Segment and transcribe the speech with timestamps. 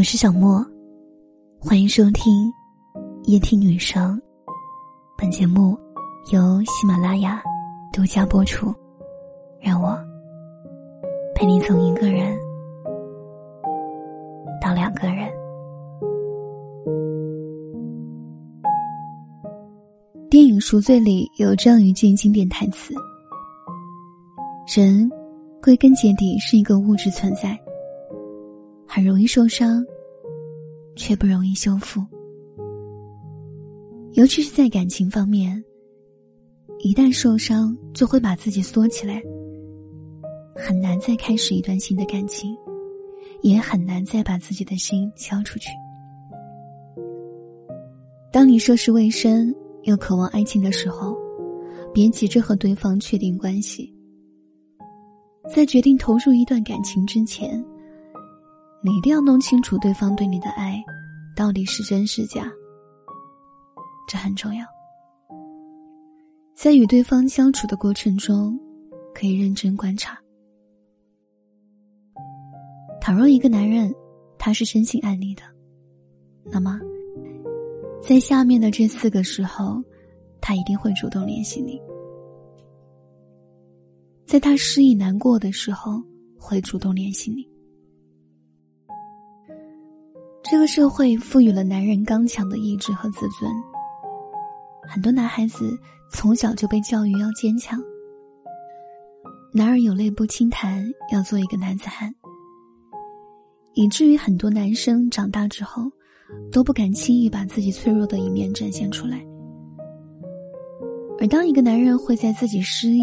[0.00, 0.64] 我是小莫，
[1.60, 2.50] 欢迎收听
[3.24, 4.18] 夜听女生。
[5.14, 5.76] 本节目
[6.32, 7.42] 由喜马拉雅
[7.92, 8.74] 独家播出。
[9.60, 9.94] 让我
[11.34, 12.34] 陪你从一个人
[14.58, 15.30] 到两个人。
[20.30, 22.94] 电影《赎罪》里有这样一句经典台词
[24.74, 25.10] ：“人
[25.62, 27.54] 归根结底是一个物质存在。”
[28.92, 29.86] 很容易受伤，
[30.96, 32.04] 却不容易修复。
[34.12, 35.62] 尤其是在感情方面，
[36.80, 39.22] 一旦受伤，就会把自己缩起来，
[40.54, 42.56] 很难再开始一段新的感情，
[43.42, 45.68] 也很难再把自己的心交出去。
[48.32, 51.16] 当你涉世未深又渴望爱情的时候，
[51.94, 53.94] 别急着和对方确定关系，
[55.48, 57.64] 在决定投入一段感情之前。
[58.82, 60.82] 你一定要弄清楚对方对你的爱
[61.36, 62.50] 到底是真是假，
[64.08, 64.64] 这很重要。
[66.54, 68.58] 在与对方相处的过程中，
[69.14, 70.18] 可以认真观察。
[73.00, 73.94] 倘若一个男人
[74.38, 75.42] 他是真心爱你的，
[76.44, 76.78] 那么
[78.02, 79.82] 在下面的这四个时候，
[80.40, 81.80] 他一定会主动联系你。
[84.26, 86.02] 在他失意难过的时候，
[86.38, 87.49] 会主动联系你。
[90.42, 93.50] 这个社会赋予了男人刚强的意志和自尊，
[94.88, 95.78] 很多男孩子
[96.10, 97.80] 从小就被教育要坚强。
[99.52, 102.12] 男儿有泪不轻弹，要做一个男子汉。
[103.74, 105.82] 以至于很多男生长大之后，
[106.50, 109.24] 都不敢轻易把自己脆弱的一面展现出来。
[111.20, 113.02] 而当一个男人会在自己失意、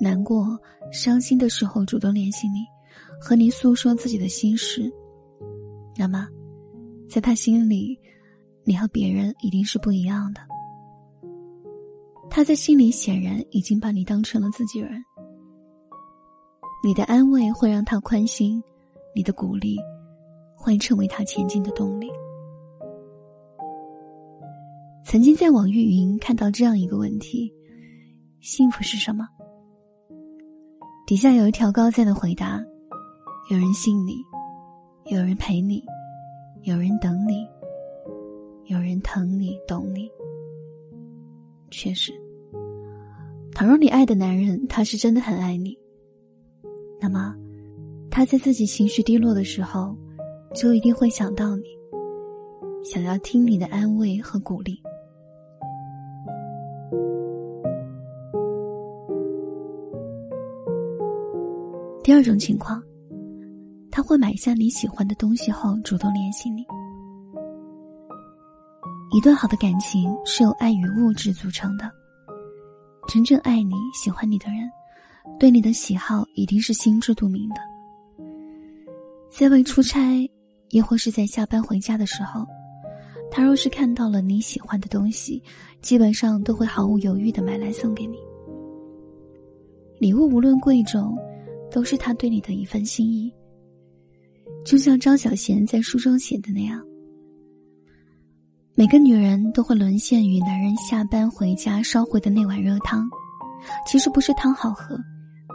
[0.00, 0.58] 难过、
[0.92, 2.64] 伤心的时候主动联系你，
[3.20, 4.90] 和你诉说自己的心事，
[5.96, 6.26] 那么。
[7.08, 7.98] 在他心里，
[8.64, 10.40] 你和别人一定是不一样的。
[12.28, 15.02] 他在心里显然已经把你当成了自己人。
[16.84, 18.62] 你的安慰会让他宽心，
[19.16, 19.76] 你的鼓励
[20.54, 22.08] 会成为他前进的动力。
[25.04, 27.50] 曾经在网易云看到这样一个问题：
[28.40, 29.26] 幸福是什么？
[31.06, 32.62] 底下有一条高赞的回答：
[33.50, 34.16] 有人信你，
[35.06, 35.82] 有人陪你。
[36.62, 37.46] 有人等你，
[38.66, 40.10] 有人疼你、懂你。
[41.70, 42.12] 确实，
[43.54, 45.78] 倘若你爱的男人他是真的很爱你，
[47.00, 47.34] 那么
[48.10, 49.96] 他在自己情绪低落的时候，
[50.54, 51.64] 就一定会想到你，
[52.84, 54.78] 想要听你的安慰和鼓励。
[62.02, 62.82] 第二种情况。
[63.98, 66.64] 他会买下你喜欢的东西后主动联系你。
[69.10, 71.90] 一段好的感情是由爱与物质组成的。
[73.08, 74.70] 真正爱你、喜欢你的人，
[75.36, 77.56] 对你的喜好一定是心知肚明的。
[79.28, 80.30] 在外出差，
[80.68, 82.46] 亦或是在下班回家的时候，
[83.32, 85.42] 他若是看到了你喜欢的东西，
[85.82, 88.16] 基本上都会毫无犹豫的买来送给你。
[89.98, 91.18] 礼物无论贵重，
[91.68, 93.34] 都是他对你的一份心意。
[94.68, 96.78] 就像张小娴在书中写的那样，
[98.74, 103.08] 每个女人都会沦陷于男人下班回家烧回的那碗热汤。
[103.86, 104.94] 其实不是汤好喝，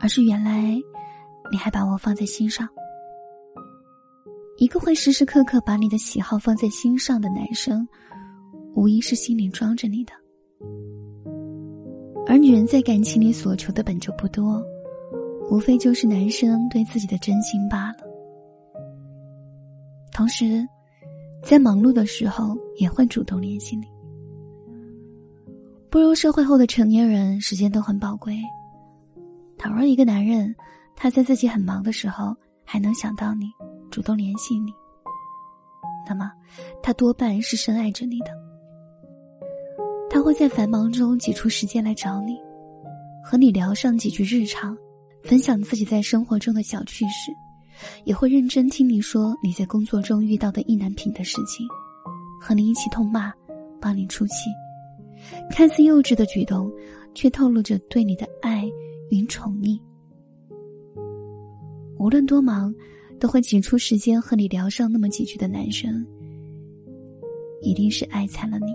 [0.00, 0.74] 而是原来
[1.52, 2.66] 你还把我放在心上。
[4.56, 7.86] 一个会时时刻刻把你的喜好放在心上的男生，
[8.74, 10.14] 无疑是心里装着你的。
[12.26, 14.64] 而女人在感情里所求的本就不多，
[15.50, 18.03] 无非就是男生对自己的真心罢了。
[20.14, 20.64] 同时，
[21.42, 23.84] 在忙碌的时候也会主动联系你。
[25.90, 28.38] 步入社会后的成年人，时间都很宝贵。
[29.58, 30.54] 倘若一个男人
[30.94, 32.32] 他在自己很忙的时候
[32.64, 33.50] 还能想到你，
[33.90, 34.72] 主动联系你，
[36.08, 36.30] 那么
[36.80, 38.26] 他多半是深爱着你的。
[40.08, 42.38] 他会在繁忙中挤出时间来找你，
[43.24, 44.78] 和你聊上几句日常，
[45.24, 47.32] 分享自己在生活中的小趣事。
[48.04, 51.66] 也会认真听你说你在工作中遇到的意难平的事情，
[52.40, 53.32] 和你一起痛骂，
[53.80, 54.50] 帮你出气。
[55.50, 56.70] 看似幼稚的举动，
[57.14, 58.70] 却透露着对你的爱
[59.10, 59.80] 与宠溺。
[61.98, 62.74] 无论多忙，
[63.18, 66.04] 都会挤出时间和你聊上那么几句的男生，
[67.62, 68.74] 一定是爱惨了你。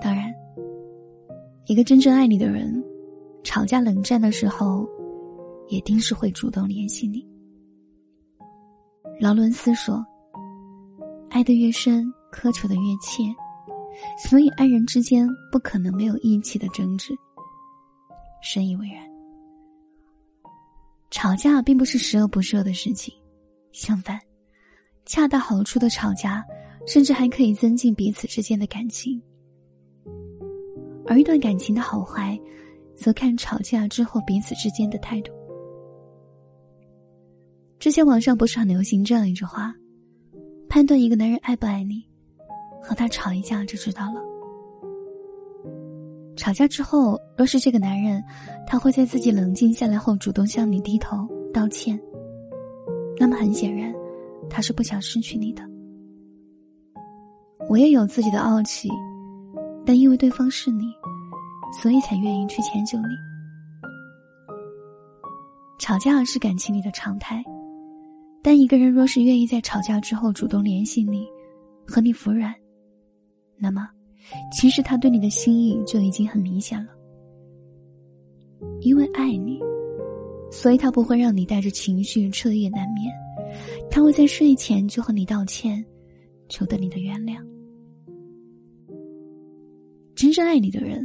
[0.00, 0.32] 当然，
[1.66, 2.75] 一个真正爱你的人。
[3.46, 4.84] 吵架冷战的时候，
[5.68, 7.24] 也定是会主动联系你。
[9.20, 10.04] 劳伦斯说
[11.30, 13.22] ：“爱得越深，苛求的越切，
[14.18, 17.14] 所以爱人之间不可能没有义气的争执。”
[18.42, 19.06] 深以为然。
[21.12, 23.14] 吵架并不是十恶不赦的事情，
[23.70, 24.18] 相反，
[25.06, 26.44] 恰到好处的吵架，
[26.84, 29.22] 甚至还可以增进彼此之间的感情。
[31.06, 32.36] 而一段感情的好坏，
[32.96, 35.32] 则看吵架之后彼此之间的态度。
[37.78, 39.74] 之前网上不是很流行这样一句话：
[40.68, 42.02] 判断一个男人爱不爱你，
[42.82, 44.20] 和他吵一架就知道了。
[46.36, 48.22] 吵架之后，若是这个男人，
[48.66, 52.00] 他会在自己冷静下来后主动向你低头道歉，
[53.18, 53.94] 那么很显然，
[54.50, 55.62] 他是不想失去你的。
[57.68, 58.88] 我也有自己的傲气，
[59.84, 60.84] 但因为对方是你，
[61.72, 63.08] 所以才愿意去迁就你。
[65.78, 67.42] 吵架是感情里的常态，
[68.42, 71.26] 但一个人若是愿意在吵架之后主动联系你，
[71.86, 72.54] 和你服软，
[73.58, 73.88] 那么。
[74.50, 76.90] 其实他对你的心意就已经很明显了，
[78.80, 79.60] 因为爱你，
[80.50, 83.14] 所以他不会让你带着情绪彻夜难眠，
[83.88, 85.84] 他会在睡前就和你道歉，
[86.48, 87.36] 求得你的原谅。
[90.16, 91.00] 真正爱你的人，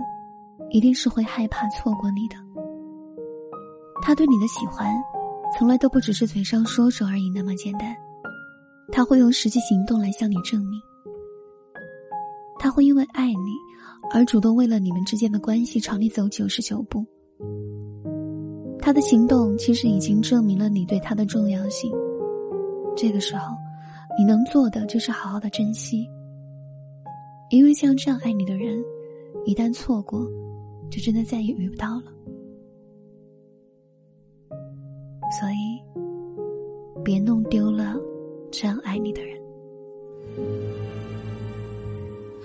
[0.69, 2.35] 一定是会害怕错过你的。
[4.01, 4.93] 他对你的喜欢，
[5.57, 7.95] 从来都不只是嘴上说说而已那么简单，
[8.91, 10.81] 他会用实际行动来向你证明。
[12.57, 13.55] 他会因为爱你，
[14.11, 17.05] 而主动为了你们之间的关系朝你走九十九步。
[18.79, 21.91] 他的行动其实已经证明了你对他的重要性。
[22.95, 23.55] 这个时候，
[24.17, 26.07] 你能做的就是好好的珍惜。
[27.49, 28.83] 因为像这样爱你的人，
[29.45, 30.27] 一旦错过，
[30.91, 32.13] 就真的再也遇不到了。
[35.39, 35.81] 所以，
[37.03, 37.95] 别弄丢了
[38.51, 39.41] 这样爱你的人。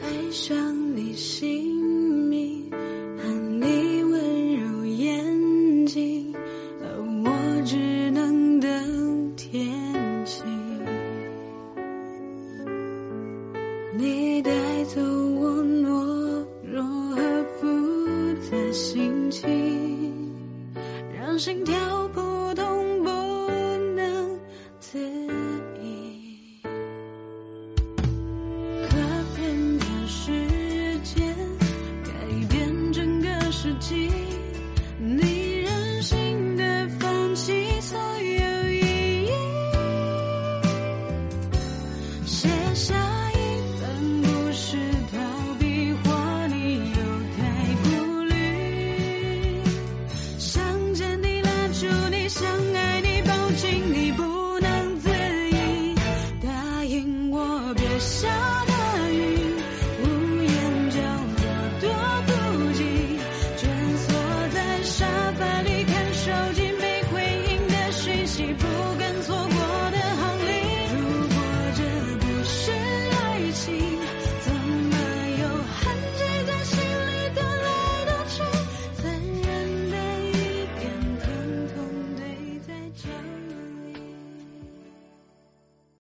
[0.01, 1.75] 爱上你姓
[2.29, 2.66] 名